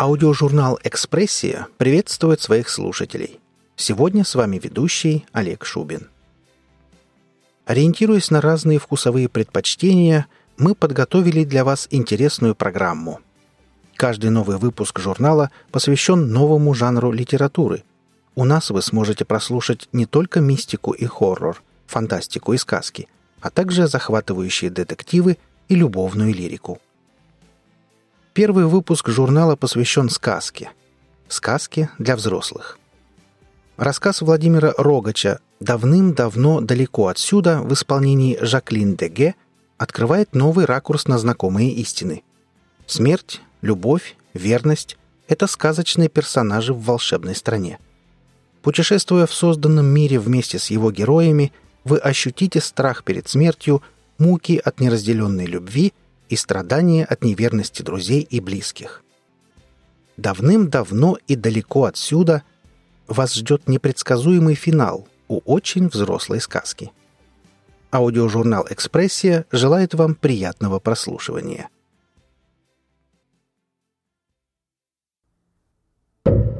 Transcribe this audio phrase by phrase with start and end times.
[0.00, 3.40] Аудиожурнал «Экспрессия» приветствует своих слушателей.
[3.74, 6.06] Сегодня с вами ведущий Олег Шубин.
[7.66, 13.18] Ориентируясь на разные вкусовые предпочтения, мы подготовили для вас интересную программу.
[13.96, 17.82] Каждый новый выпуск журнала посвящен новому жанру литературы.
[18.36, 23.08] У нас вы сможете прослушать не только мистику и хоррор, фантастику и сказки,
[23.40, 26.78] а также захватывающие детективы и любовную лирику–
[28.38, 30.70] Первый выпуск журнала посвящен сказке.
[31.26, 32.78] Сказке для взрослых.
[33.76, 39.34] Рассказ Владимира Рогача «Давным-давно далеко отсюда» в исполнении Жаклин Деге
[39.76, 42.22] открывает новый ракурс на знакомые истины.
[42.86, 47.80] Смерть, любовь, верность– это сказочные персонажи в волшебной стране.
[48.62, 53.82] Путешествуя в созданном мире вместе с его героями, вы ощутите страх перед смертью,
[54.16, 55.92] муки от неразделенной любви–
[56.28, 59.04] и страдания от неверности друзей и близких.
[60.16, 62.42] Давным-давно и далеко отсюда
[63.06, 66.92] вас ждет непредсказуемый финал у очень взрослой сказки.
[67.90, 71.68] Аудиожурнал «Экспрессия» желает вам приятного прослушивания–
[76.28, 76.57] давным-давно,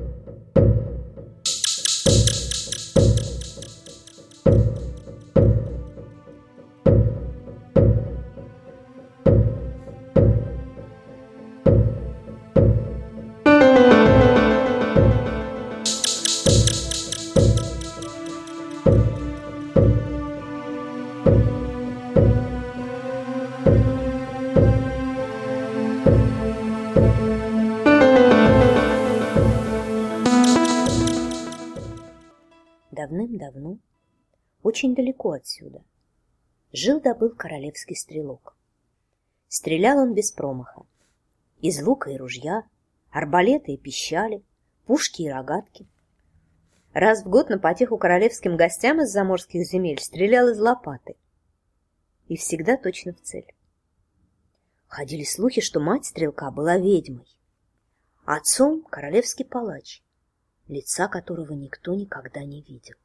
[34.68, 35.82] очень далеко отсюда,
[36.74, 38.54] жил-добыл королевский стрелок.
[39.48, 40.82] Стрелял он без промаха.
[41.62, 42.64] Из лука и ружья,
[43.10, 44.44] арбалета и пищали,
[44.84, 45.86] пушки и рогатки.
[46.92, 51.16] Раз в год на потеху королевским гостям из заморских земель стрелял из лопаты.
[52.26, 53.54] И всегда точно в цель.
[54.86, 57.26] Ходили слухи, что мать стрелка была ведьмой,
[58.26, 60.02] отцом— королевский палач,
[60.66, 62.96] лица которого никто никогда не видел.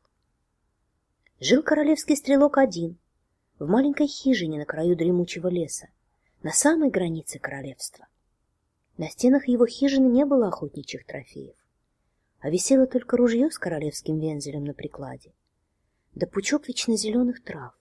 [1.39, 2.97] Жил королевский стрелок один,
[3.59, 5.89] в маленькой хижине на краю дремучего леса,
[6.41, 8.07] на самой границе королевства.
[8.97, 11.55] На стенах его хижины не было охотничьих трофеев,
[12.39, 15.33] а висело только ружье с королевским вензелем на прикладе,
[16.13, 17.73] да пучок вечно зеленых трав,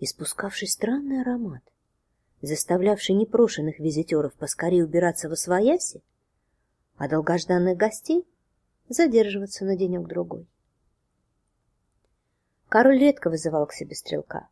[0.00, 1.62] испускавший странный аромат,
[2.42, 6.02] заставлявший непрошенных визитеров поскорее убираться во свояси,
[6.96, 8.26] а долгожданных гостей
[8.88, 10.46] задерживаться на денек-другой.
[12.76, 14.50] Король редко вызывал к себе стрелка.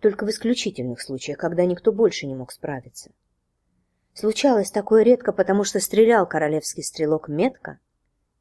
[0.00, 3.12] Только в исключительных случаях, когда никто больше не мог справиться.
[4.12, 7.78] Случалось такое редко, потому что стрелял королевский стрелок метко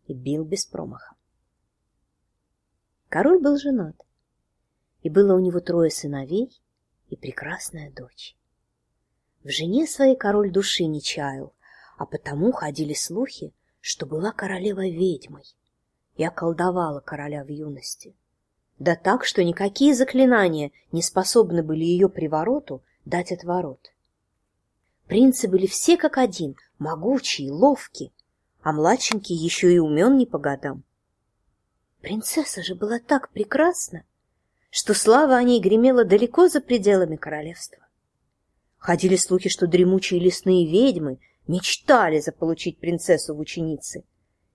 [0.08, 1.14] и бил без промаха.
[3.08, 4.04] Король был женат,
[5.04, 6.60] и было у него трое сыновей
[7.10, 8.36] и прекрасная дочь.
[9.44, 11.54] В жене своей король души не чаял,
[12.00, 15.46] а потому ходили слухи, что была королева ведьмой
[16.16, 18.16] и околдовала короля в юности.
[18.80, 23.92] Да так, что никакие заклинания не способны были ее привороту дать отворот.
[25.08, 28.12] Принцы были все как один, могучие, ловкие,
[28.62, 30.84] а младшенький еще и умен не по годам.
[32.02, 34.04] Принцесса же была так прекрасна,
[34.70, 37.80] что слава о ней гремела далеко за пределами королевства.
[38.78, 44.04] Ходили слухи, что дремучие лесные ведьмы мечтали заполучить принцессу в ученицы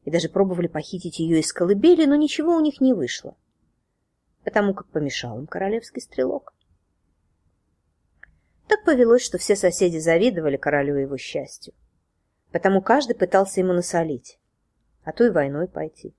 [0.04, 3.36] и даже пробовали похитить ее из колыбели, но ничего у них не вышло,
[4.44, 6.54] потому как помешал им королевский стрелок.
[8.68, 11.74] Так повелось, что все соседи завидовали королю его счастью,
[12.50, 14.38] потому каждый пытался ему насолить,
[15.04, 16.14] а то и войной пойти.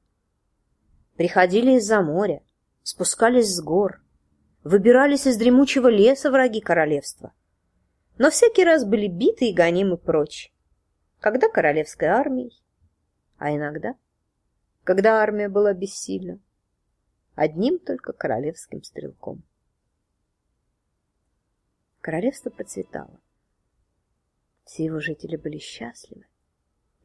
[1.15, 2.41] Приходили из-за моря,
[2.83, 4.01] спускались с гор,
[4.63, 7.33] выбирались из дремучего леса враги королевства,
[8.17, 10.53] но всякий раз были биты и гонимы прочь
[11.23, 12.61] когда королевской армией,
[13.37, 13.95] а иногда,
[14.83, 16.37] когда армия была бессильна,
[17.35, 19.43] одним только королевским стрелком.
[22.01, 23.19] Королевство процветало.
[24.65, 26.25] Все его жители были счастливы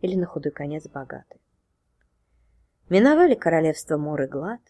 [0.01, 1.39] или на худой конец богаты.
[2.89, 4.61] Миновали королевство мор и глад,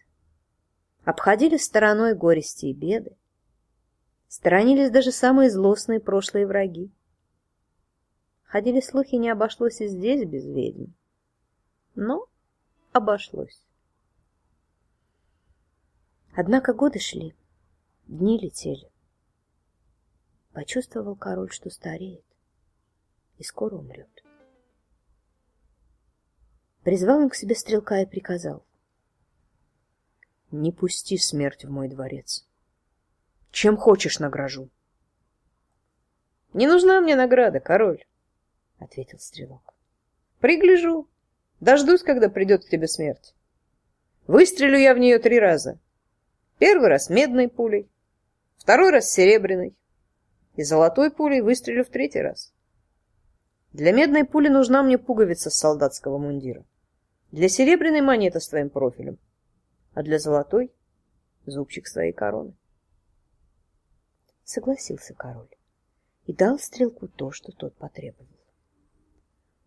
[1.03, 3.15] обходили стороной горести и беды,
[4.27, 6.91] сторонились даже самые злостные прошлые враги.
[8.43, 10.91] Ходили слухи, не обошлось и здесь без ведьм.
[11.95, 12.27] Но
[12.91, 13.68] обошлось.
[16.41, 17.35] Однако годы шли,
[18.07, 18.89] дни летели.
[20.53, 22.23] Почувствовал король, что стареет
[23.37, 24.23] и скоро умрет.
[26.83, 28.65] Призвал он к себе стрелка и приказал.
[30.49, 32.47] Не пусти смерть в мой дворец.
[33.51, 34.69] Чем хочешь награжу.
[36.53, 38.05] Не нужна мне награда, король,
[38.77, 39.73] ответил стрелок.
[40.39, 41.05] Пригляжу,
[41.59, 43.35] дождусь, когда придет к тебе смерть.
[44.25, 45.77] Выстрелю я в нее три раза.
[46.59, 47.89] Первый раз медной пулей,
[48.57, 49.73] второй раз серебряной,
[50.55, 52.53] и золотой пулей выстрелю в третий раз.
[53.71, 56.65] Для медной пули нужна мне пуговица с солдатского мундира.
[57.31, 59.17] Для серебряной монета с твоим профилем,
[59.93, 60.73] а для золотой—
[61.45, 62.53] зубчик своей короны.
[64.43, 65.55] Согласился король
[66.25, 68.27] и дал стрелку то, что тот потребовал.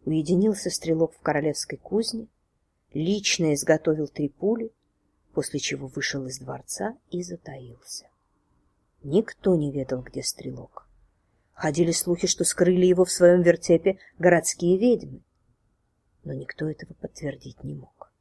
[0.05, 2.29] Уединился стрелок в королевской кузне,
[2.93, 4.73] лично изготовил три пули,
[5.33, 8.09] после чего вышел из дворца и затаился.
[9.03, 10.89] Никто не ведал, где стрелок.
[11.53, 15.23] Ходили слухи, что скрыли его в своем вертепе городские ведьмы,
[16.25, 18.13] но никто этого подтвердить не мог.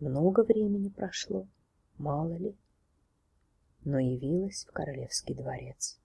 [0.00, 1.46] Много времени прошло,
[1.98, 2.56] мало ли,
[3.84, 5.98] но явилась в королевский дворец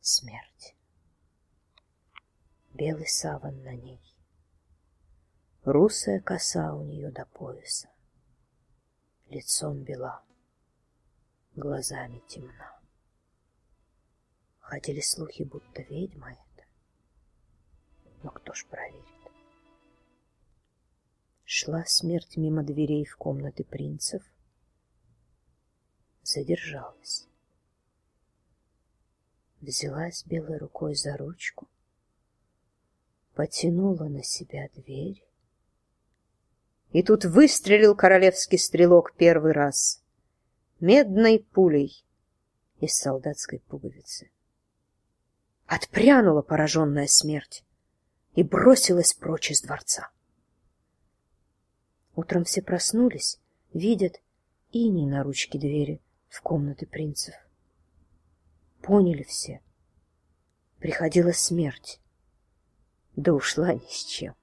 [0.00, 0.76] смерть.
[2.72, 4.00] Белый саван на ней,
[5.64, 7.88] русая коса у нее до пояса,
[9.28, 10.22] лицом бела,
[11.56, 12.80] глазами темна.
[14.60, 16.64] Ходили слухи, будто ведьма это.
[18.22, 19.04] Но кто ж проверит?
[21.44, 24.22] Шла смерть мимо дверей в комнаты принцев,
[26.22, 27.28] задержалась.
[29.60, 31.68] Взялась белой рукой за ручку,
[33.34, 35.25] потянула на себя дверь.
[36.96, 40.02] И тут выстрелил королевский стрелок первый раз
[40.80, 42.02] медной пулей
[42.80, 44.30] из солдатской пуговицы.
[45.66, 47.66] Отпрянула пораженная смерть
[48.34, 50.10] и бросилась прочь из дворца.
[52.14, 53.40] Утром все проснулись,
[53.74, 54.22] видят
[54.72, 56.00] иней на ручке двери
[56.30, 57.34] в комнаты принцев.
[58.80, 59.60] Поняли все.
[60.78, 62.00] Приходила смерть,
[63.16, 64.34] да ушла ни с чем.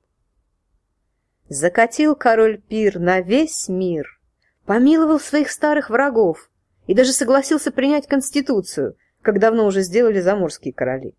[1.54, 4.20] Закатил король пир на весь мир,
[4.66, 6.50] помиловал своих старых врагов
[6.88, 11.16] и даже согласился принять конституцию, как давно уже сделали заморские короли.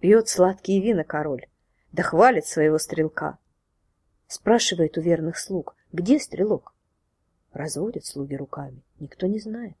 [0.00, 1.46] Пьет сладкие вина король,
[1.92, 3.38] да хвалит своего стрелка.
[4.26, 6.74] Спрашивает у верных слуг, где стрелок?
[7.52, 9.76] Разводят слуги руками, никто не знает.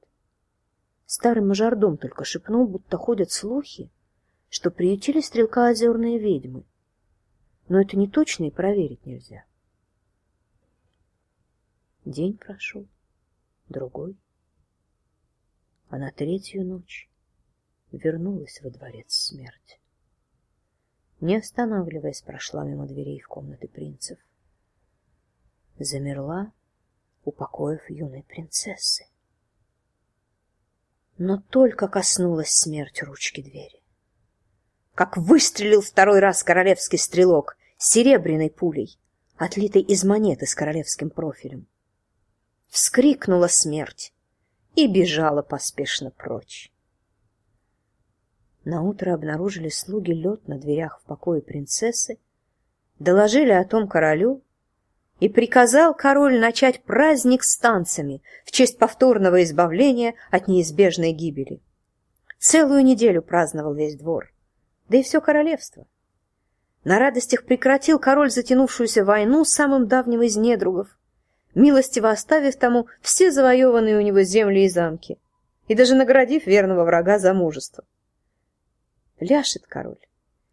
[1.06, 3.90] Старый мажордом только шепнул, будто ходят слухи,
[4.48, 6.62] что приютили стрелка озерные ведьмы.
[7.68, 9.42] Но это не точно и проверить нельзя.
[12.06, 12.86] День прошел,
[13.68, 14.16] другой
[15.88, 17.10] а на третью ночь
[17.90, 19.80] вернулась во дворец смерть.
[21.20, 24.18] Не останавливаясь, прошла мимо дверей в комнаты принцев.
[25.80, 26.52] Замерла
[27.24, 29.06] у покоев юной принцессы.
[31.18, 33.82] Но только коснулась смерть ручки двери.
[34.94, 38.96] Как выстрелил второй раз королевский стрелок серебряной пулей,
[39.36, 41.66] отлитой из монеты с королевским профилем.
[42.76, 44.12] Вскрикнула смерть,
[44.74, 46.70] и бежала поспешно прочь.
[48.66, 52.18] На утро обнаружили слуги лед на дверях в покое принцессы,
[52.98, 54.42] доложили о том королю,
[55.20, 61.62] и приказал король начать праздник с танцами в честь повторного избавления от неизбежной гибели.
[62.38, 64.34] Целую неделю праздновал весь двор,
[64.90, 65.86] да и все королевство.
[66.84, 70.95] На радостях прекратил король затянувшуюся войну с самым давним из недругов,
[71.56, 75.18] милостиво оставив тому все завоеванные у него земли и замки,
[75.66, 77.84] и даже наградив верного врага за мужество.
[79.18, 80.06] Ляшет король.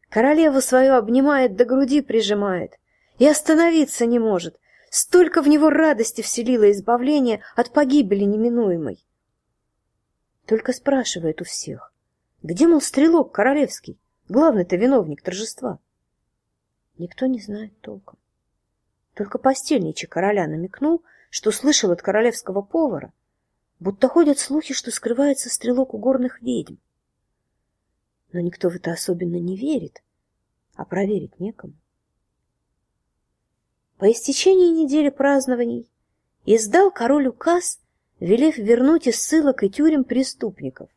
[0.09, 2.79] Королеву свою обнимает, до груди прижимает,
[3.19, 4.57] и остановиться не может.
[4.89, 9.05] Столько в него радости вселило избавление от погибели неминуемой.
[10.45, 11.93] Только спрашивает у всех,
[12.43, 15.79] где, мол, стрелок королевский, главный-то виновник торжества?
[16.97, 18.19] Никто не знает толком.
[19.13, 23.13] Только постельничий короля намекнул, что слышал от королевского повара,
[23.79, 26.77] будто ходят слухи, что скрывается стрелок у горных ведьм.
[28.31, 30.01] Но никто в это особенно не верит,
[30.75, 31.73] а проверить некому.
[33.97, 35.87] По истечении недели празднований
[36.45, 37.79] издал король указ,
[38.19, 40.89] велев вернуть из ссылок и тюрем преступников.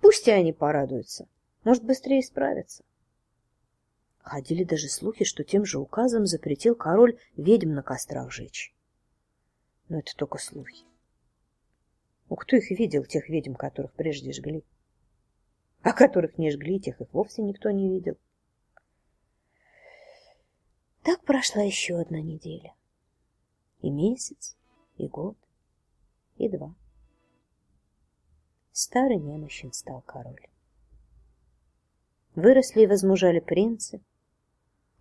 [0.00, 1.28] Пусть и они порадуются,
[1.64, 2.84] может, быстрее справятся.
[4.26, 8.74] Ходили даже слухи, что тем же указом запретил король ведьм на кострах жечь.
[9.88, 10.84] Но это только слухи.
[12.28, 14.64] Ну, кто их видел, тех ведьм, которых прежде жгли?
[15.82, 18.16] А которых не жгли, тех их вовсе никто не видел.
[21.04, 22.74] Так прошла еще одна неделя.
[23.80, 24.56] И месяц,
[24.96, 25.36] и год,
[26.36, 26.74] и два.
[28.72, 30.48] Старый немощен стал король.
[32.34, 34.02] Выросли и возмужали принцы,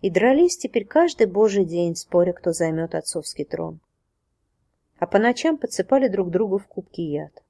[0.02, 3.80] и дрались теперь каждый божий день, споря, кто займет отцовский трон.
[5.00, 7.44] А по ночам подсыпали друг другу в кубки яд,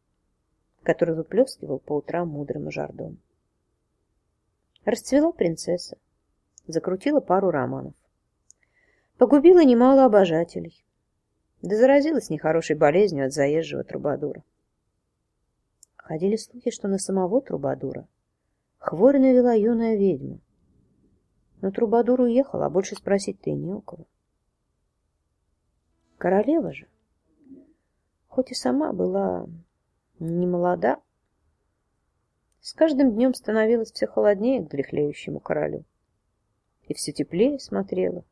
[0.83, 3.17] который выплескивал по утрам мудрый мажордом.
[4.83, 5.97] Расцвела принцесса,
[6.67, 7.93] закрутила пару романов.
[9.17, 10.85] Погубила немало обожателей,
[11.61, 14.43] да заразилась нехорошей болезнью от заезжего трубадура.
[15.95, 18.07] Ходили слухи, что на самого трубадура
[18.77, 20.39] хворь навела юная ведьма.
[21.65, 24.05] Но трубадур уехал, а больше спросить-то и не у кого.
[26.19, 26.87] Королева же,
[28.27, 29.47] хоть и сама была
[30.19, 31.01] не молода,
[32.61, 35.85] с каждым днем становилась все холоднее к дряхлеющему королю
[36.83, 38.23] и все теплее смотрела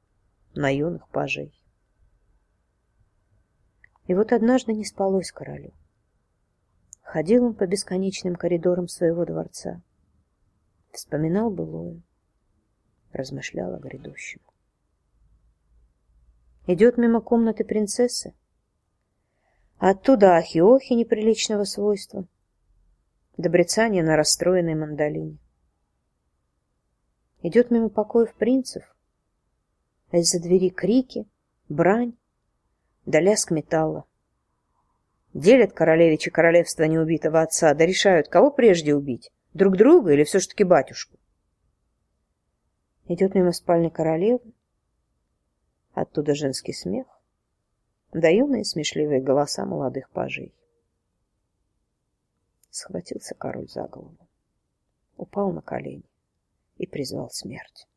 [0.53, 1.59] на юных пажей.
[4.05, 5.73] И вот однажды не спалось королю.
[7.01, 9.81] Ходил он по бесконечным коридорам своего дворца,
[10.91, 11.99] вспоминал былое,
[13.13, 14.41] размышлял о грядущем.
[16.65, 18.33] Идет мимо комнаты принцессы,
[19.77, 22.25] оттуда ахи-охи неприличного свойства,
[23.37, 25.37] добрецание на расстроенной мандолине.
[27.41, 28.83] Идет мимо покоев принцев,
[30.11, 31.27] а из-за двери крики,
[31.67, 32.13] брань,
[33.05, 34.05] да лязг металла.
[35.33, 40.47] Делят королевичи королевство неубитого отца, да решают, кого прежде убить, друг друга или все ж
[40.47, 41.17] таки батюшку.
[43.05, 44.53] Идет мимо спальни королевы,
[45.93, 47.07] оттуда женский смех,
[48.13, 50.53] да юные смешливые голоса молодых пажей.
[52.69, 54.17] Схватился король за голову,
[55.17, 56.09] упал на колени
[56.77, 57.87] и призвал смерть.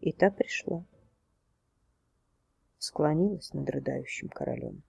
[0.00, 0.84] И та пришла,
[2.78, 4.82] склонилась над рыдающим королем.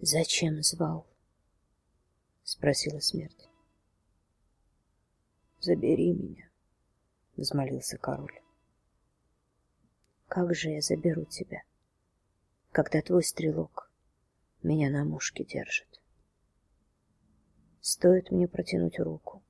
[0.00, 1.06] «Зачем звал?»—
[2.42, 3.49] спросила смерть.
[5.60, 6.48] «Забери меня»,—
[7.36, 8.40] взмолился король.
[10.26, 11.62] «Как же я заберу тебя,
[12.72, 13.90] когда твой стрелок
[14.62, 16.00] меня на мушке держит?
[17.82, 19.42] Стоит мне протянуть руку.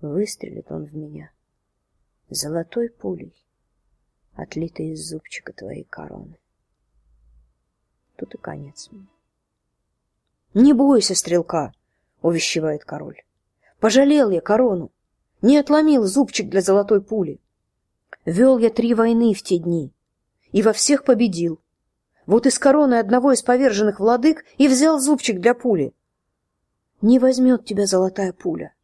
[0.00, 1.32] Выстрелит он в меня
[2.28, 3.34] золотой пулей,
[4.34, 6.38] отлитой из зубчика твоей короны.
[8.16, 9.08] Тут и конец мне.
[10.54, 11.72] «Не бойся, стрелка!»—
[12.22, 13.22] увещевает король.
[13.80, 14.92] Пожалел я корону,
[15.40, 17.40] не отломил зубчик для золотой пули.
[18.26, 19.90] Вел я три войны в те дни
[20.52, 21.60] и во всех победил.
[22.26, 25.94] Вот из короны одного из поверженных владык и взял зубчик для пули.
[27.00, 28.74] Не возьмет тебя золотая пуля.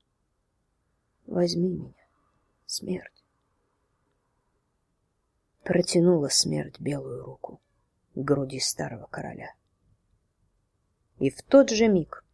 [1.26, 2.06] Возьми меня,
[2.64, 3.24] смерть.
[5.62, 7.60] Протянула смерть белую руку
[8.14, 9.52] к груди старого короля.
[11.18, 12.24] И в тот же миг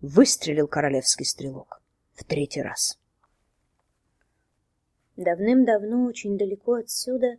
[0.00, 1.82] выстрелил королевский стрелок
[2.16, 2.98] в третий раз.
[5.16, 7.36] Давным-давно, очень далеко отсюда,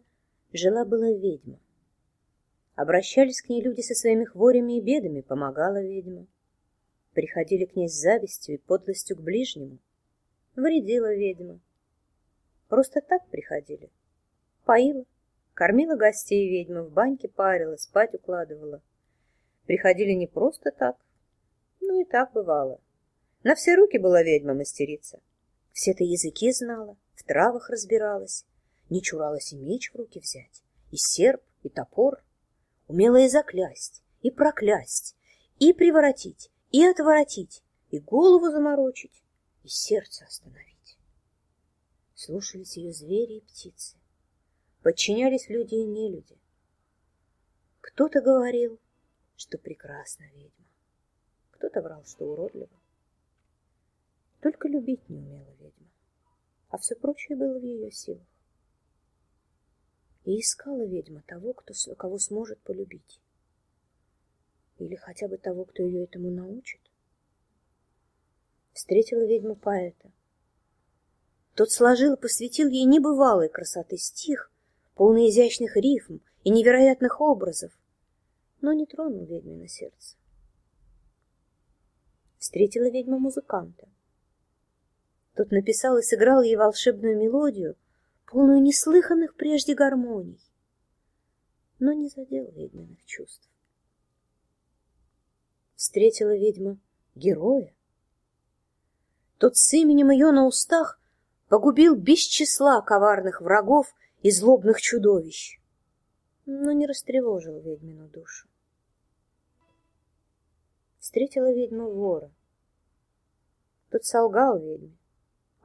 [0.53, 1.59] жила-была ведьма.
[2.75, 6.27] Обращались к ней люди со своими хворями и бедами, помогала ведьма.
[7.13, 9.79] Приходили к ней с завистью и подлостью к ближнему.
[10.55, 11.59] Вредила ведьма.
[12.67, 13.89] Просто так приходили.
[14.63, 15.05] Поила,
[15.55, 18.83] кормила гостей ведьма, в баньке парила, спать укладывала.
[19.65, 20.97] Приходили не просто так,
[21.81, 22.79] ну и так бывало.
[23.47, 25.21] На все руки была ведьма-мастерица.
[25.71, 28.45] Все-то языки знала, в травах разбиралась,
[28.89, 30.61] не чуралась и меч в руки взять,
[30.91, 32.21] и серп, и топор.
[32.89, 35.15] Умела и заклясть, и проклясть,
[35.59, 39.23] и приворотить, и отворотить, и голову заморочить,
[39.63, 40.97] и сердце остановить.
[42.15, 43.95] Слушались ее звери и птицы,
[44.83, 46.37] подчинялись люди и нелюди.
[47.79, 48.77] Кто-то говорил,
[49.37, 50.67] что прекрасна ведьма,
[51.51, 52.77] кто-то врал, что уродлива.
[54.41, 55.87] Только любить не умела ведьма,
[56.69, 58.27] а все прочее было в ее силах.
[60.25, 63.21] И искала ведьма того, кто, кого сможет полюбить.
[64.77, 66.81] Или хотя бы того, кто ее этому научит.
[68.73, 70.11] Встретила ведьму поэта.
[71.55, 74.51] Тот сложил и посвятил ей небывалой красоты стих,
[74.93, 77.71] полный изящных рифм и невероятных образов,
[78.61, 80.17] но не тронул ведьмино сердце.
[82.37, 83.87] Встретила ведьма музыканта.
[85.37, 87.77] Тот написал и сыграл ей волшебную мелодию,
[88.25, 90.41] полную неслыханных прежде гармоний,
[91.77, 93.47] но не задел ведьминых чувств.
[95.75, 96.79] Встретила ведьма
[97.13, 97.71] героя.
[99.37, 100.99] Тот с именем ее на устах
[101.49, 105.61] погубил без числа коварных врагов и злобных чудовищ,
[106.47, 108.47] но не растревожил ведьмину душу.
[110.97, 112.31] Встретила ведьма вора.
[113.91, 114.96] Тот солгал ведьме,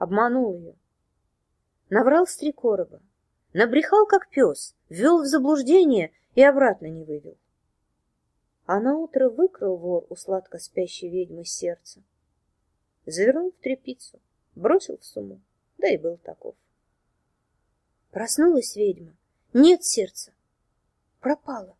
[0.02, 0.74] обманул ее,
[1.88, 3.00] наврал с три короба,
[3.52, 7.36] набрехал, как пес, ввел в заблуждение и обратно не вывел.
[8.66, 12.02] А на утро выкрал вор у сладко спящей ведьмы сердце,
[13.06, 14.18] завернул в тряпицу,
[14.56, 15.40] бросил в сумму,
[15.78, 16.56] да и был таков.
[18.10, 19.14] Проснулась ведьма,
[19.52, 20.32] нет сердца,
[21.20, 21.76] пропала.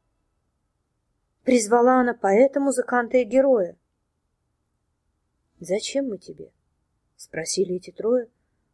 [1.43, 3.77] Призвала она поэта, музыканта и героя.
[5.59, 6.53] «Зачем мы тебе?»—
[7.23, 8.29] спросили эти трое,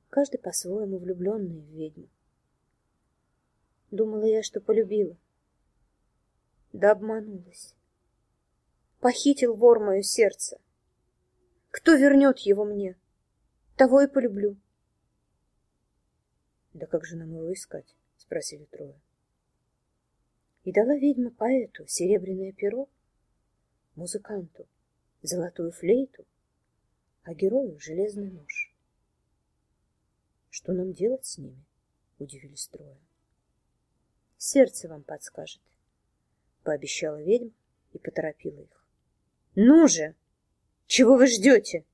[0.09, 2.09] каждый по-своему влюбленный в ведьму.
[3.91, 5.17] Думала я, что полюбила.
[6.73, 7.75] Да обманулась.
[9.01, 10.59] Похитил вор мое сердце.
[11.71, 12.97] Кто вернет его мне,
[13.77, 14.57] того и полюблю.
[16.73, 17.95] Да как же нам его искать?
[18.17, 18.99] Спросили трое.
[20.65, 22.89] И дала ведьма поэту серебряное перо,
[23.95, 24.67] музыканту
[25.21, 26.25] золотую флейту,
[27.29, 28.75] а герою железный нож.
[30.49, 31.63] Что нам делать с ними?
[32.19, 32.97] Удивились трое.
[34.39, 35.61] Сердце вам подскажет,
[36.63, 37.51] пообещала ведьма
[37.93, 38.87] и поторопила их.
[39.57, 40.15] Ну же,
[40.87, 41.85] чего вы ждете?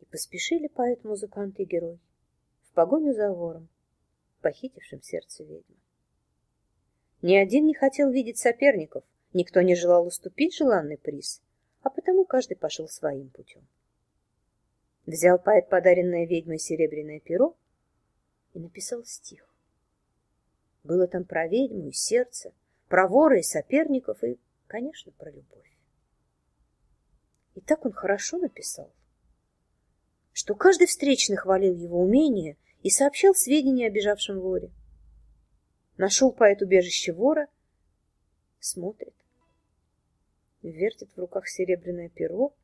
[0.00, 2.00] И поспешили поэт, музыкант и герой
[2.64, 3.68] в погоню за вором,
[4.40, 5.76] похитившим сердце ведьмы.
[7.22, 11.40] Ни один не хотел видеть соперников, никто не желал уступить желанный приз,
[11.82, 13.66] а потому каждый пошел своим путем.
[15.06, 17.56] Взял поэт подаренное ведьмой серебряное перо
[18.54, 19.48] и написал стих.
[20.84, 22.52] Было там про ведьму и сердце,
[22.88, 25.76] про вора и соперников и, конечно, про любовь.
[27.54, 28.92] И так он хорошо написал,
[30.32, 34.70] что каждый встречный хвалил его умение и сообщал сведения о бежавшем воре.
[35.96, 37.48] Нашел поэт убежище вора,
[38.58, 39.14] смотрит,
[40.70, 42.54] вертит в руках серебряное перо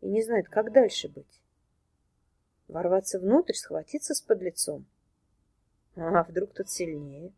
[0.00, 1.40] и не знает, как дальше быть.
[2.68, 4.86] Ворваться внутрь, схватиться с подлецом.
[5.96, 7.32] А вдруг тот сильнее?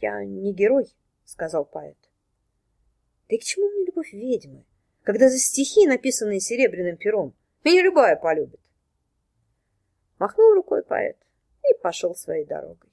[0.00, 0.86] Я не герой,
[1.24, 1.98] сказал поэт.
[3.28, 4.64] Да и к чему мне любовь ведьмы,
[5.02, 8.60] когда за стихи, написанные серебряным пером, меня любая полюбит?
[10.18, 11.16] Махнул рукой поэт
[11.64, 12.91] и пошел своей дорогой.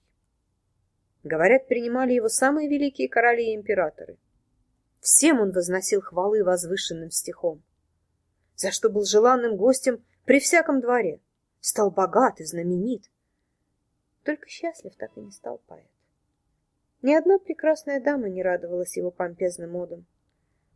[1.23, 4.17] Говорят, принимали его самые великие короли и императоры.
[5.01, 7.62] Всем он возносил хвалы возвышенным стихом,
[8.55, 11.19] за что был желанным гостем при всяком дворе,
[11.60, 13.10] стал богат и знаменит.
[14.23, 15.89] Только счастлив так и не стал поэт.
[17.01, 20.05] Ни одна прекрасная дама не радовалась его помпезным модам,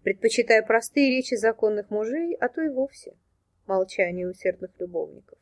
[0.04, 3.16] предпочитая простые речи законных мужей, а то и вовсе
[3.66, 5.38] молчание усердных любовников.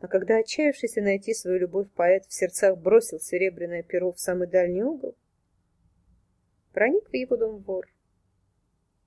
[0.00, 4.82] А когда отчаявшийся найти свою любовь поэт в сердцах бросил серебряное перо в самый дальний
[4.82, 5.14] угол,
[6.72, 7.86] проник в его дом вор,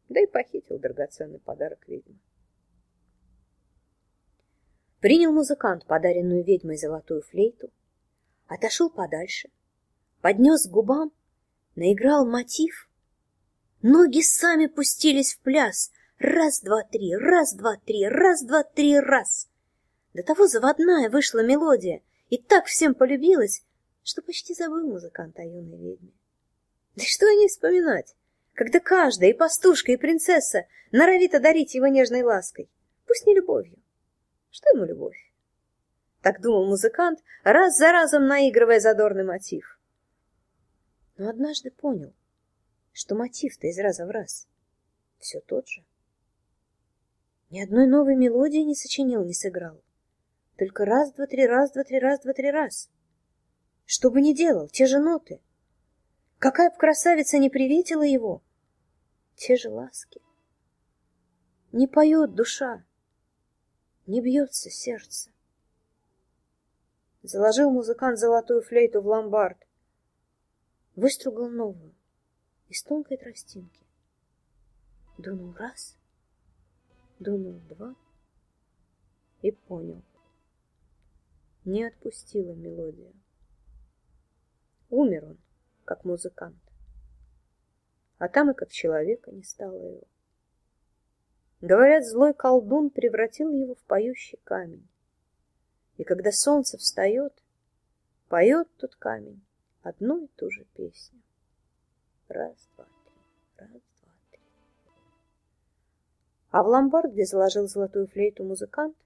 [0.10, 2.20] да и похитил драгоценный подарок ведьмы.
[5.00, 7.72] Принял музыкант подаренную ведьмой золотую флейту,
[8.48, 9.50] отошел подальше,
[10.22, 11.12] поднес к губам,
[11.76, 12.88] наиграл мотив.
[13.82, 15.92] Ноги сами пустились в пляс.
[16.20, 19.50] Раз, два, три, раз, два, три, раз, два, три, раз.
[20.14, 23.64] До того заводная вышла мелодия, и так всем полюбилась,
[24.04, 26.12] что почти забыл музыкант о юной ведьме.
[26.96, 28.16] Да что о ней вспоминать,
[28.54, 32.70] когда каждая, и пастушка, и принцесса, норовит одарить его нежной лаской,
[33.08, 33.78] пусть не любовью.
[34.52, 35.18] Что ему любовь?
[36.22, 39.80] Так думал музыкант, раз за разом наигрывая задорный мотив.
[41.18, 42.14] Но однажды понял,
[42.92, 44.48] что мотив-то из раза в раз
[45.18, 45.84] все тот же.
[47.50, 49.83] Ни одной новой мелодии не сочинил, не сыграл.
[50.64, 52.90] Только раз, два, три, раз, два, три, раз, два, три, раз.
[53.86, 55.42] Что бы ни делал, те же ноты.
[56.40, 58.42] Какая б красавица не приветила его,
[59.36, 60.22] те же ласки.
[61.74, 62.86] Не поет душа,
[64.08, 65.32] не бьется сердце.
[67.24, 69.58] Заложил музыкант золотую флейту в ломбард,
[70.96, 71.94] выстругал новую
[72.70, 73.84] из тонкой тростинки.
[75.18, 75.98] Дунул раз,
[77.20, 77.96] дунул два
[79.42, 80.02] и понял—
[81.66, 83.14] не отпустила мелодия.
[84.90, 85.38] Умер он,
[85.86, 86.60] как музыкант.
[88.18, 90.04] А там и как человека не стало его.
[91.62, 94.88] Говорят, злой колдун превратил его в поющий камень.
[95.98, 97.34] И когда солнце встает,
[98.28, 99.42] поет тот камень
[99.84, 101.22] одну и ту же песню.
[102.28, 104.42] Раз, два, три, раз, два, три.
[106.52, 108.98] А в ломбард, где заложил золотую флейту музыкант,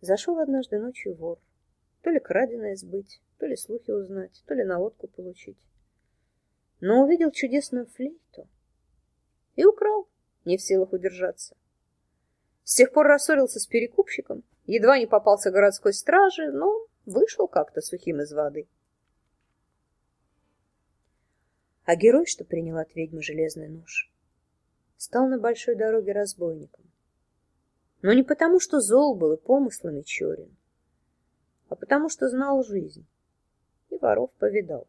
[0.00, 1.38] зашел однажды ночью вор.
[2.02, 5.58] То ли краденое сбыть, то ли слухи узнать, то ли наводку получить.
[6.80, 8.48] Но увидел чудесную флейту
[9.56, 10.08] и украл,
[10.44, 11.56] не в силах удержаться.
[12.64, 18.20] С тех пор рассорился с перекупщиком, едва не попался городской страже, но вышел как-то сухим
[18.20, 18.68] из воды.
[21.84, 24.10] А герой, что принял от ведьмы железный нож,
[24.96, 26.84] стал на большой дороге разбойником.
[28.02, 30.56] Но не потому, что зол был и помыслами черен,
[31.70, 33.06] а потому, что знал жизнь
[33.90, 34.86] и воров повидал.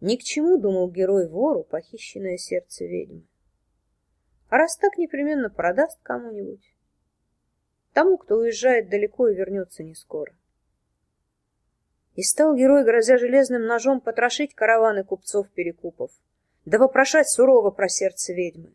[0.00, 3.22] Ни к чему, думал герой вору, похищенное сердце ведьмы.
[4.48, 6.74] А раз так, непременно продаст кому-нибудь.
[7.92, 10.34] Тому, кто уезжает далеко и вернется не скоро.
[12.14, 16.10] И стал герой, грозя железным ножом, потрошить караваны купцов-перекупов,
[16.64, 18.72] да вопрошать сурово про сердце ведьмы.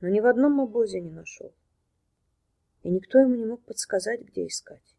[0.00, 1.52] Но ни в одном обозе не нашел.
[2.86, 4.94] И никто ему не мог подсказать, где искать.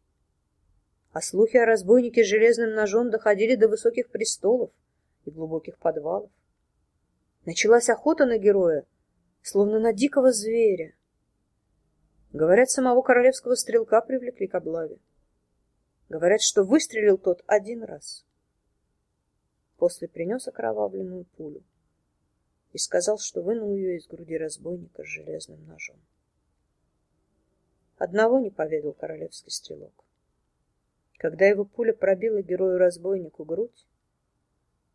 [1.12, 4.70] А слухи о разбойнике с железным ножом доходили до высоких престолов
[5.24, 6.30] и глубоких подвалов.
[7.46, 8.84] Началась охота на героя,
[9.40, 10.94] словно на дикого зверя.
[12.34, 14.98] Говорят, самого королевского стрелка привлекли к облаве.
[16.10, 18.26] Говорят, что выстрелил тот один раз.
[19.78, 21.64] После принес окровавленную пулю
[22.74, 25.96] и сказал, что вынул ее из груди разбойника с железным ножом.
[27.98, 30.04] Одного не поведал королевский стрелок.
[31.16, 33.86] Когда его пуля пробила герою-разбойнику грудь,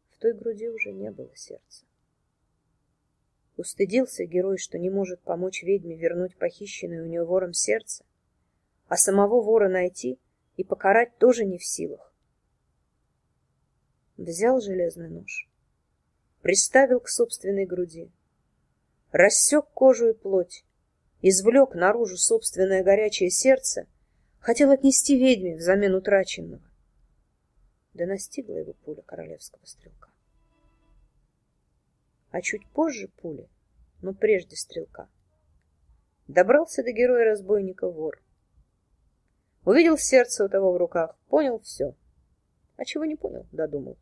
[0.10, 1.86] в той груди уже не было сердца.
[3.58, 8.06] Устыдился герой, что не может помочь ведьме вернуть похищенное у нее вором сердце,
[8.88, 10.18] а самого вора найти
[10.56, 12.14] и покарать тоже не в силах.
[14.16, 15.50] Взял железный нож,
[16.42, 18.10] приставил к собственной груди,
[19.12, 20.64] рассек кожу и плоть,
[21.24, 23.88] извлек наружу собственное горячее сердце,
[24.40, 26.62] хотел отнести ведьме взамен утраченного.
[27.94, 30.10] Да настигла его пуля королевского стрелка.
[32.32, 33.48] А чуть позже пули,
[34.02, 35.08] но прежде стрелка,
[36.28, 38.22] добрался до героя-разбойника вор.
[39.64, 41.96] Увидел сердце у того в руках, понял все.
[42.76, 43.98] А чего не понял, додумал.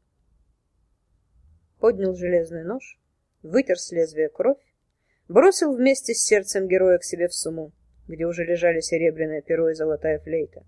[1.80, 3.00] Поднял железный нож,
[3.44, 4.71] вытер с лезвия кровь,
[5.32, 7.72] бросил вместе с сердцем героя к себе в суму,
[8.08, 10.65] где уже лежали серебряное перо и золотая флейта.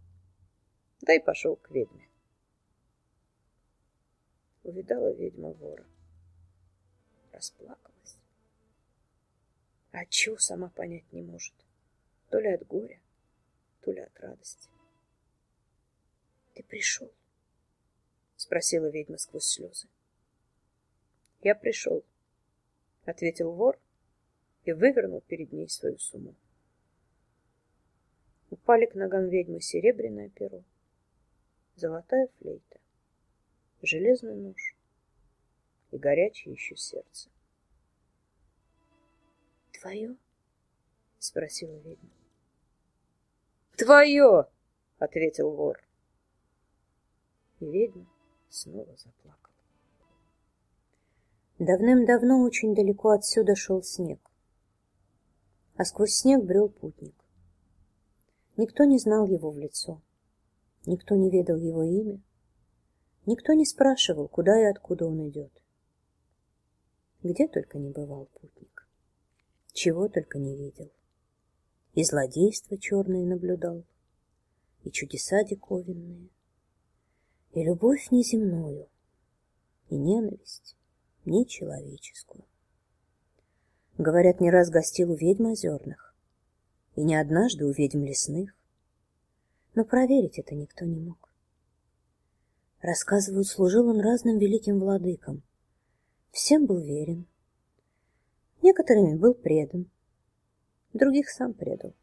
[1.02, 2.08] Да и пошел к ведьме.
[4.63, 5.86] Увидала ведьма вора.
[7.34, 8.17] Расплакалась.
[9.91, 11.54] А чего сама понять не может.
[12.30, 12.99] То ли от горя,
[13.82, 14.69] то ли от радости.—
[16.54, 17.12] Ты пришел?—
[18.38, 19.88] спросила ведьма сквозь слезы.—
[21.41, 22.04] Я пришел,—
[23.06, 23.80] ответил вор
[24.65, 26.36] и вывернул перед ней свою сумму.
[28.49, 30.63] Упали к ногам ведьмы серебряное перо,
[31.76, 32.80] золотая флейта,
[33.82, 34.76] железный нож
[35.91, 37.30] и горячее еще сердце.—
[39.82, 40.15] Твое?—
[41.19, 42.12] спросила ведьма.—
[43.76, 44.47] Твое!—
[44.99, 45.84] ответил вор
[47.60, 48.06] и ведьма
[48.49, 49.54] снова заплакала.
[51.60, 54.19] Давным-давно очень далеко отсюда шел снег,
[55.76, 57.16] а сквозь снег брел путник.
[58.58, 60.02] Никто не знал его в лицо,
[60.86, 62.22] никто не ведал его имя,
[63.26, 65.52] никто не спрашивал, куда и откуда он идет.
[67.24, 68.88] Где только не бывал путник,
[69.72, 70.92] чего только не видел.
[71.94, 73.84] И злодейства черные наблюдал,
[74.84, 76.30] и чудеса диковинные,
[77.54, 78.88] и любовь неземную,
[79.90, 80.76] и ненависть
[81.26, 82.46] нечеловеческую.
[84.04, 86.13] Говорят, не раз гостил у ведьм озерных,
[86.96, 88.54] и не однажды у ведьм лесных,
[89.76, 91.32] но проверить это никто не мог.
[92.82, 95.42] Рассказывают, служил он разным великим владыкам,
[96.32, 97.28] всем был верен,
[98.62, 99.89] некоторыми был предан,
[100.92, 101.94] других сам предал.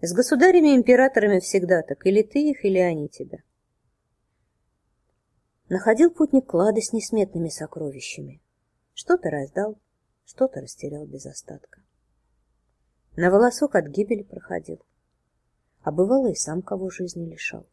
[0.00, 3.42] С государями-императорами всегда так, или ты их, или они тебя.
[5.68, 8.40] Находил путник клады с несметными сокровищами.
[8.94, 9.78] Что-то раздал,
[10.24, 11.82] что-то растерял без остатка.
[13.16, 14.84] На волосок от гибели проходил,
[15.82, 17.66] а бывало и сам кого жизни лишал.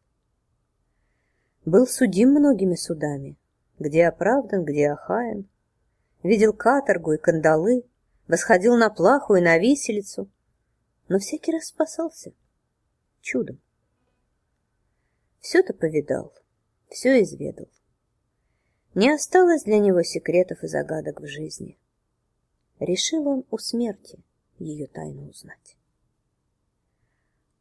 [1.65, 3.37] Был судим многими судами,
[3.79, 5.47] где оправдан, где охаян,
[6.23, 7.83] видел каторгу и кандалы,
[8.27, 10.29] восходил на плаху и на виселицу,
[11.07, 12.33] но всякий раз спасался
[13.21, 13.59] чудом.
[15.39, 16.33] Все-то повидал,
[16.89, 17.67] все изведал.
[18.93, 21.77] Не осталось для него секретов и загадок в жизни.
[22.81, 24.17] Решил он у смерти
[24.57, 25.77] ее тайну узнать.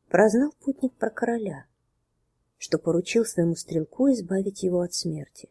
[0.08, 1.66] Прознал путник про короля,
[2.56, 5.50] что поручил своему стрелку избавить его от смерти.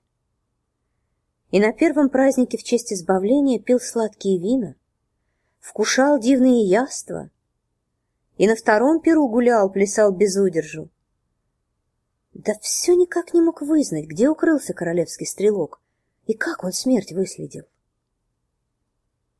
[1.51, 4.75] И на первом празднике в честь избавления пил сладкие вина,
[5.59, 7.29] вкушал дивные яства,
[8.37, 10.89] и на втором перу гулял, плясал без удержу.
[12.33, 15.79] Да все никак не мог вызнать, где укрылся королевский стрелок
[16.25, 17.65] и как он смерть выследил.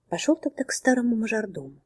[0.10, 1.80] Пошел тогда к старому мажордому.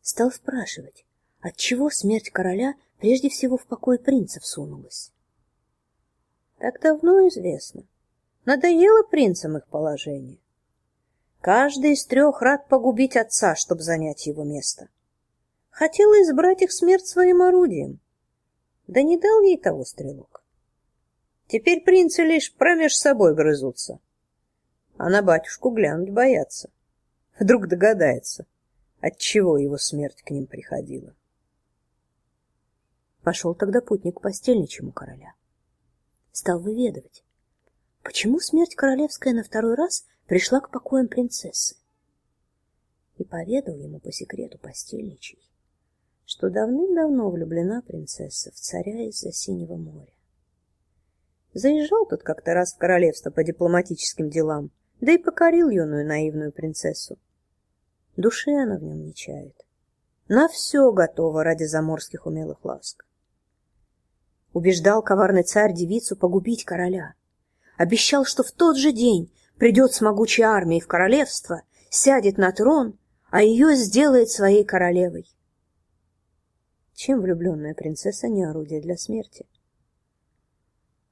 [0.00, 1.04] Стал спрашивать,
[1.40, 5.12] отчего смерть короля прежде всего в покой принца всунулась.
[6.58, 7.84] Так давно известно.
[8.46, 10.38] Надоело принцам их положение.
[11.42, 14.88] Каждый из трех рад погубить отца, чтобы занять его место.
[15.68, 18.00] Хотела избрать их смерть своим орудием.
[18.86, 20.42] Да не дал ей того стрелок.
[21.48, 24.00] Теперь принцы лишь промеж собой грызутся.
[24.96, 26.70] А на батюшку глянуть боятся.
[27.40, 28.46] Вдруг догадается,
[29.00, 31.16] от чего его смерть к ним приходила.
[33.22, 35.32] Пошел тогда путник к постельничему короля.
[36.32, 37.24] Стал выведывать,
[38.02, 41.76] почему смерть королевская на второй раз пришла к покоям принцессы.
[43.16, 45.42] И поведал ему по секрету постельничий,
[46.26, 50.12] что давным-давно влюблена принцесса в царя из-за синего моря.
[51.54, 57.18] Заезжал тут как-то раз в королевство по дипломатическим делам, да и покорил юную наивную принцессу.
[58.16, 59.54] Души она в нем не чает.
[60.28, 63.04] На все готова ради заморских умелых ласк.
[64.52, 67.14] Убеждал коварный царь девицу погубить короля.
[67.76, 72.98] Обещал, что в тот же день придет с могучей армией в королевство, сядет на трон,
[73.30, 75.26] а ее сделает своей королевой.
[76.94, 79.46] Чем влюбленная принцесса не орудие для смерти?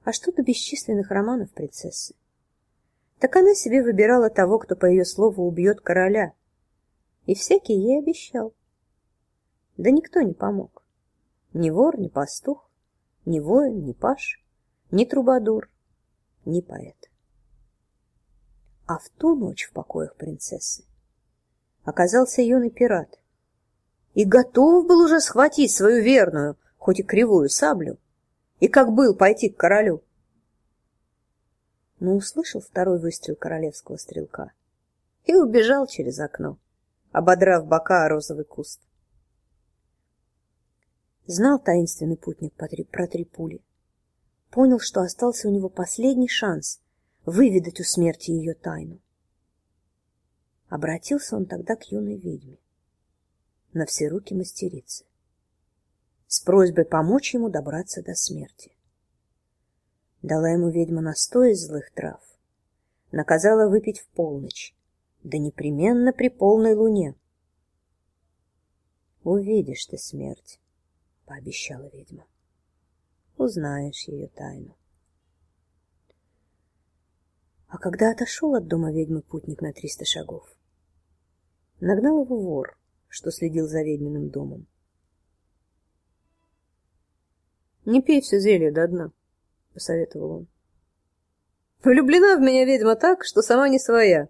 [0.04, 2.14] А что до бесчисленных романов принцессы?
[3.18, 6.32] Так она себе выбирала того, кто по ее слову убьет короля,
[7.28, 8.54] и всякий ей обещал.
[9.76, 10.82] Да никто не помог.
[11.52, 12.70] Ни вор, ни пастух,
[13.26, 14.42] ни воин, ни паш,
[14.90, 15.68] ни трубадур,
[16.46, 16.96] ни поэт.
[18.86, 20.84] А в ту ночь в покоях принцессы
[21.84, 23.20] оказался юный пират
[24.14, 27.98] и готов был уже схватить свою верную, хоть и кривую саблю,
[28.58, 30.02] и как был пойти к королю.
[32.00, 34.52] Но услышал второй выстрел королевского стрелка
[35.26, 36.56] и убежал через окно
[37.12, 38.80] ободрав бока розовый куст.
[41.26, 43.62] Знал таинственный путник про три пули.
[44.50, 46.80] Понял, что остался у него последний шанс
[47.24, 48.98] выведать у смерти ее тайну.
[50.68, 52.58] Обратился он тогда к юной ведьме,
[53.72, 55.04] на все руки мастерицы,
[56.26, 58.72] с просьбой помочь ему добраться до смерти.
[60.22, 62.20] Дала ему ведьма настой из злых трав,
[63.12, 64.74] наказала выпить в полночь,
[65.28, 67.14] да непременно при полной луне.
[69.22, 70.58] Увидишь ты смерть,
[71.26, 72.26] пообещала ведьма.
[73.36, 74.74] Узнаешь ее тайну.
[77.68, 80.48] А когда отошел от дома ведьмы путник на триста шагов,
[81.80, 84.66] нагнал его вор, что следил за ведьминым домом.
[87.84, 89.12] Не пей все зелье до дна,
[89.74, 90.48] посоветовал он.
[91.84, 94.28] Влюблена в меня ведьма так, что сама не своя.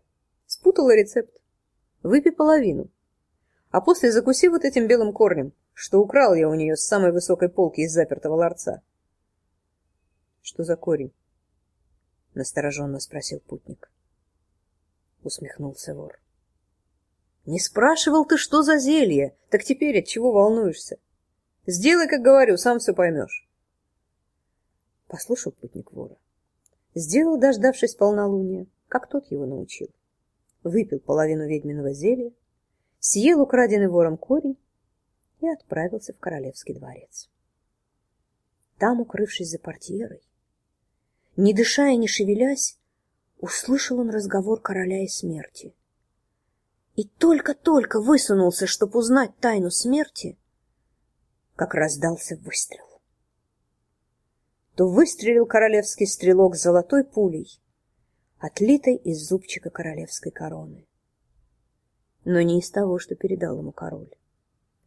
[0.59, 1.31] Спутала рецепт.
[2.03, 2.91] Выпей половину.
[3.71, 7.49] А после закуси вот этим белым корнем, что украл я у нее с самой высокой
[7.49, 8.83] полки из запертого ларца.
[10.43, 11.13] Что за корень?
[12.35, 13.89] настороженно спросил путник.
[15.23, 16.19] Усмехнулся вор.
[17.47, 20.99] Не спрашивал ты, что за зелье, так теперь от чего волнуешься?
[21.67, 23.49] Сделай, как говорю, сам все поймешь.
[25.07, 26.17] Послушал путник вора.
[26.97, 29.89] Сделал, дождавшись полнолуния, как тот его научил
[30.63, 32.33] выпил половину ведьминого зелья,
[32.99, 34.57] съел украденный вором корень
[35.41, 37.29] и отправился в королевский дворец.
[38.79, 40.23] Там, укрывшись за портьерой,
[41.37, 42.79] не дыша и не шевелясь,
[43.39, 45.75] услышал он разговор короля и смерти.
[46.97, 50.37] И только-только высунулся, чтобы узнать тайну смерти,
[51.55, 52.85] как раздался выстрел.
[54.75, 57.61] То выстрелил королевский стрелок золотой пулей,
[58.39, 60.87] отлитой из зубчика королевской короны.
[62.25, 64.15] Но не из того, что передал ему король,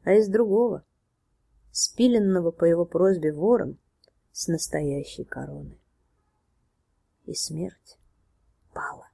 [0.04, 0.86] а из другого,
[1.72, 3.78] спиленного по его просьбе вором
[4.32, 5.78] с настоящей короны.
[7.26, 7.98] И смерть
[8.74, 9.10] пала.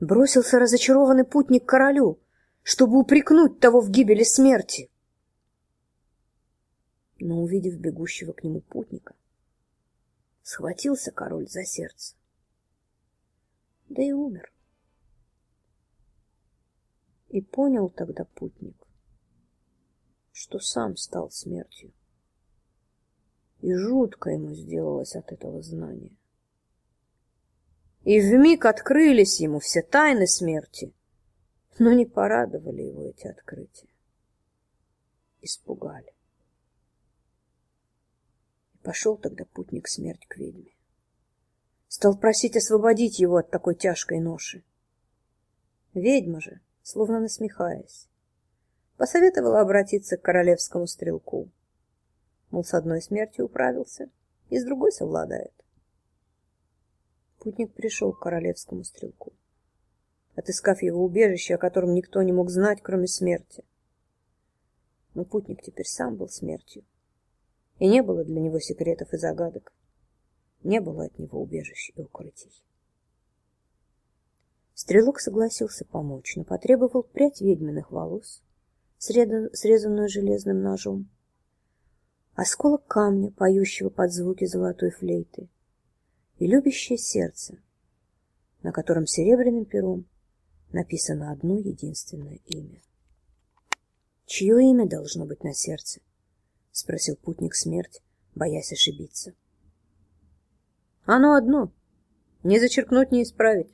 [0.00, 2.18] Бросился разочарованный путник королю,
[2.62, 4.90] чтобы упрекнуть того в гибели смерти.
[7.18, 9.14] Но увидев бегущего к нему путника,
[10.44, 12.14] Схватился король за сердце.
[13.88, 14.52] Да и умер
[17.30, 18.76] И понял тогда путник,
[20.32, 21.94] что сам стал смертью.
[23.62, 26.14] И жутко ему сделалось от этого знания.
[28.02, 30.92] И вмиг открылись ему все тайны смерти,
[31.78, 33.88] но не порадовали его эти открытия.
[35.40, 36.13] Испугали.
[38.84, 40.76] Пошел тогда путник смерть к ведьме.
[41.88, 44.62] Стал просить освободить его от такой тяжкой ноши.
[45.94, 48.08] Ведьма же, словно насмехаясь,
[48.98, 51.48] посоветовала обратиться к королевскому стрелку.
[52.50, 54.10] Мол, с одной смертью управился,
[54.50, 55.54] и с другой совладает.
[57.38, 59.32] Путник пришел к королевскому стрелку,
[60.34, 63.64] отыскав его убежище, о котором никто не мог знать, кроме смерти.
[65.14, 66.84] Но путник теперь сам был смертью,
[67.78, 69.72] и не было для него секретов и загадок,
[70.62, 72.52] не было от него убежищ и укрытий.
[74.74, 78.42] Стрелок согласился помочь, но потребовал прядь ведьминых волос,
[78.98, 81.08] срезанную железным ножом,
[82.34, 85.48] осколок камня, поющего под звуки золотой флейты,
[86.38, 87.58] и любящее сердце,
[88.62, 90.06] на котором серебряным пером
[90.72, 92.82] написано одно единственное имя.
[94.26, 96.00] Чье имя должно быть на сердце?
[96.74, 98.02] Спросил путник смерть,
[98.34, 99.32] боясь ошибиться.
[101.04, 101.72] Оно одно,
[102.42, 103.72] не зачеркнуть, не исправить.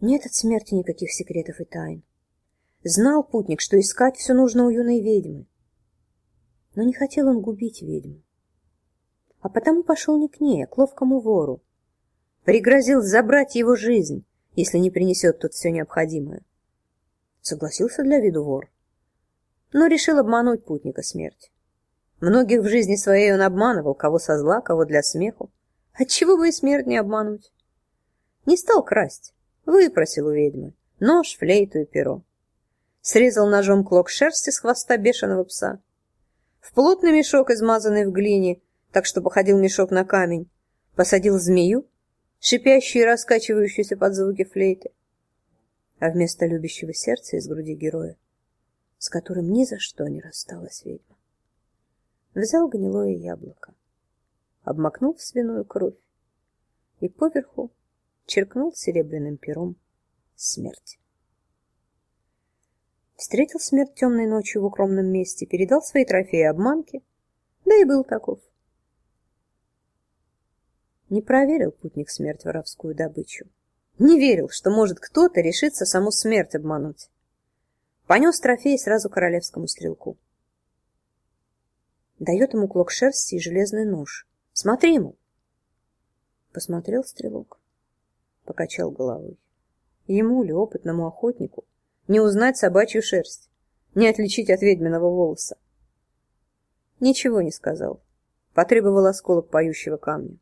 [0.00, 2.02] Нет от смерти никаких секретов и тайн.
[2.82, 5.46] Знал путник, что искать все нужно у юной ведьмы.
[6.74, 8.20] Но не хотел он губить ведьму.
[9.40, 11.62] А потому пошел не к ней, а к ловкому вору.
[12.44, 14.24] Пригрозил забрать его жизнь,
[14.56, 16.42] если не принесет тут все необходимое.
[17.40, 18.70] Согласился для виду вор,
[19.74, 21.50] но решил обмануть путника смерти.
[22.20, 25.50] Многих в жизни своей он обманывал, кого со зла, кого для смеху.
[25.92, 27.52] Отчего бы и смерть не обмануть?
[28.46, 29.34] Не стал красть,
[29.66, 32.22] Выпросил у ведьмы нож, флейту и перо.
[33.00, 35.80] Срезал ножом клок шерсти с хвоста бешеного пса.
[36.60, 38.60] В плотный мешок, измазанный в глине,
[38.92, 40.48] так что походил мешок на камень,
[40.94, 41.86] посадил змею,
[42.40, 44.92] шипящую и раскачивающуюся под звуки флейты.
[45.98, 48.16] А вместо любящего сердца из груди героя,
[48.98, 51.16] с которым ни за что не рассталась ведьма,
[52.34, 53.74] взял гнилое яблоко,
[54.62, 55.98] обмакнул в свиную кровь
[57.00, 57.70] и поверху
[58.26, 59.76] черкнул серебряным пером
[60.36, 60.98] смерть.
[63.16, 67.02] Встретил смерть темной ночью в укромном месте, передал свои трофеи обманке,
[67.64, 68.40] да и был таков.
[71.10, 73.46] Не проверил путник смерть воровскую добычу.
[73.98, 77.08] Не верил, что может кто-то решиться саму смерть обмануть.
[78.06, 80.16] Понес трофей сразу королевскому стрелку.
[82.18, 84.26] Дает ему клок шерсти и железный нож.
[84.52, 85.16] Смотри ему.
[86.52, 87.58] Посмотрел стрелок
[88.44, 89.38] покачал головой.
[90.06, 91.64] Ему ли, опытному охотнику,
[92.08, 93.50] не узнать собачью шерсть,
[93.94, 95.56] не отличить от ведьминого волоса?
[97.00, 98.00] Ничего не сказал.
[98.52, 100.36] Потребовал осколок поющего камня.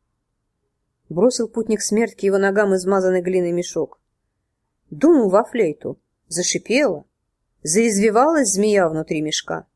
[1.08, 4.00] Бросил путник смерть к его ногам измазанный глиной мешок.
[4.90, 5.98] Дунул во флейту,
[6.28, 7.04] зашипела,
[7.62, 9.66] заизвивалась змея внутри мешка.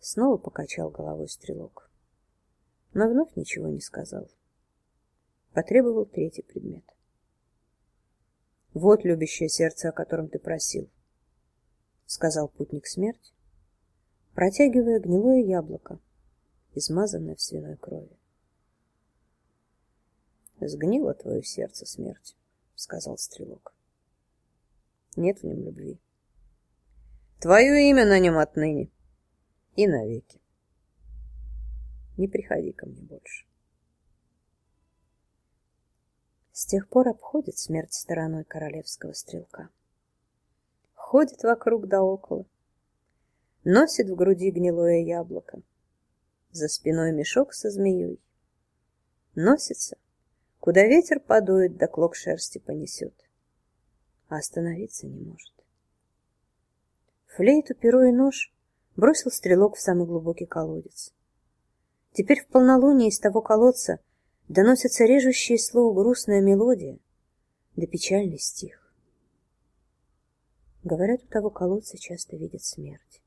[0.00, 1.90] Снова покачал головой стрелок,
[2.92, 4.28] но вновь ничего не сказал
[5.54, 6.84] потребовал третий предмет.
[8.74, 10.90] Вот любящее сердце, о котором ты просил,
[12.06, 13.32] сказал путник смерть,
[14.34, 16.00] протягивая гнилое яблоко,
[16.74, 18.18] измазанное в свиной крови.
[20.60, 22.36] Сгнило твое сердце, смерть,
[22.74, 23.74] сказал стрелок.
[25.14, 26.00] Нет в нем любви.
[27.44, 28.90] Твое имя на нем отныне
[29.76, 30.40] и навеки.
[32.16, 33.44] Не приходи ко мне больше.
[36.52, 39.68] С тех пор обходит смерть стороной королевского стрелка.
[40.94, 42.46] Ходит вокруг да около,
[43.62, 45.60] носит в груди гнилое яблоко,
[46.50, 48.22] за спиной мешок со змеей.
[49.34, 49.98] Носится,
[50.60, 53.12] куда ветер подует, да клок шерсти понесет,
[54.28, 55.53] а остановиться не может.
[57.36, 58.52] Флейту, перо и нож
[58.96, 61.12] бросил стрелок в самый глубокий колодец.
[62.12, 63.98] Теперь в полнолуние из того колодца—
[64.48, 66.98] доносится режущее слово грустная мелодия,
[67.76, 68.80] да печальный стих.
[70.82, 73.22] Говорят, у того колодца часто видят смерть.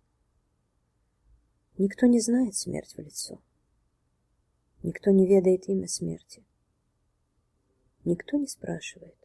[1.77, 3.41] Никто не знает смерть в лицо.
[4.83, 6.43] Никто не ведает имя смерти.
[8.05, 9.17] Никто не спрашивает,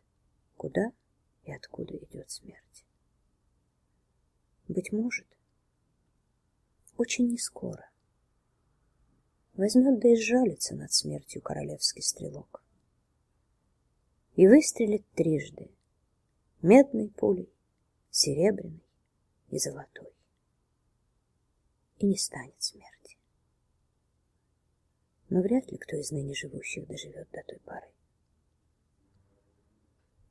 [0.56, 0.92] куда
[1.44, 2.86] и откуда идет смерть.
[4.72, 5.26] Быть может,
[6.96, 7.90] очень нескоро
[9.52, 12.64] возьмет да и сжалится над смертью королевский стрелок.
[14.34, 15.70] И выстрелит трижды,
[16.62, 17.52] Медной пулей,
[18.10, 18.82] серебряной
[19.50, 20.10] и золотой.
[21.98, 23.18] И не станет смерти.
[25.28, 27.90] Но вряд ли кто из ныне живущих доживет до той поры.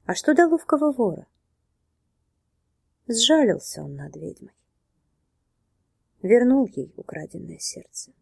[0.06, 1.28] А что до ловкого вора?
[3.14, 4.54] Сжалился он над ведьмой.
[6.22, 8.14] Вернул ей украденное сердце.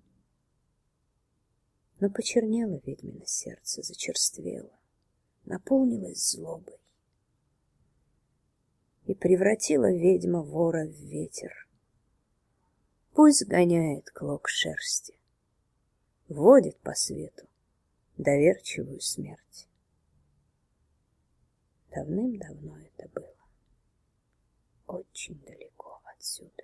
[2.00, 4.72] Но почернело ведьмино сердце, зачерствело,
[5.46, 6.80] наполнилось злобой.
[9.06, 11.68] И превратила ведьма вора в ветер.
[13.14, 15.14] Пусть гоняет клок шерсти,
[16.30, 17.48] водит по свету
[18.18, 19.68] доверчивую смерть.
[21.92, 22.78] Давным-давно
[24.90, 26.64] очень далеко отсюда.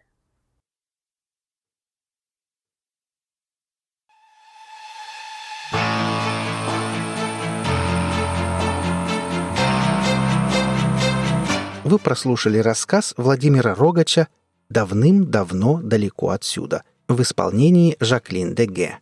[11.84, 14.28] Вы прослушали рассказ Владимира Рогача
[14.70, 18.98] «Давным-давно далеко отсюда» в исполнении Жаклин Деге.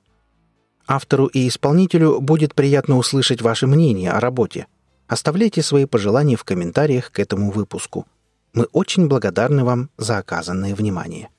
[0.86, 4.68] Автору и исполнителю будет приятно услышать ваше мнение о работе.
[5.08, 8.06] Оставляйте свои пожелания в комментариях к этому выпуску.
[8.54, 11.30] Мы очень благодарны вам за оказанное внимание.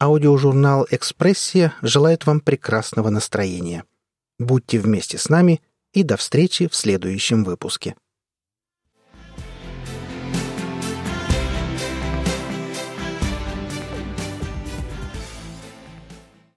[0.00, 3.84] Аудиожурнал «Экспрессия» желает вам прекрасного настроения.
[4.38, 5.60] Будьте вместе с нами
[5.92, 7.94] и до встречи в следующем выпуске.